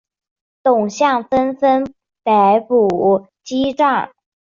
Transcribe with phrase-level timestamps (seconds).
[0.63, 1.93] 董相纷纷
[2.23, 4.11] 逮捕击杖。